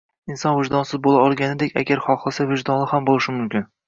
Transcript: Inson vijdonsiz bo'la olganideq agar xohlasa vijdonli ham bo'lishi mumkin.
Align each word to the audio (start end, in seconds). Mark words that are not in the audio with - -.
Inson 0.35 0.55
vijdonsiz 0.59 1.01
bo'la 1.07 1.19
olganideq 1.25 1.75
agar 1.81 2.01
xohlasa 2.05 2.47
vijdonli 2.53 2.89
ham 2.95 3.07
bo'lishi 3.11 3.37
mumkin. 3.37 3.69